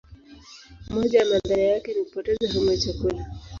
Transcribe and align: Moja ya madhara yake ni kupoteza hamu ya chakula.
Moja 0.89 1.19
ya 1.19 1.25
madhara 1.25 1.61
yake 1.63 1.93
ni 1.93 2.03
kupoteza 2.05 2.53
hamu 2.53 2.71
ya 2.71 2.77
chakula. 2.77 3.25